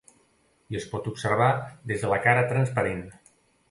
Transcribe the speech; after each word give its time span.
I 0.73 0.77
es 0.79 0.87
pot 0.93 1.11
observar 1.13 1.51
des 1.93 2.05
de 2.07 2.13
la 2.17 2.21
cara 2.27 2.51
transparent. 2.57 3.09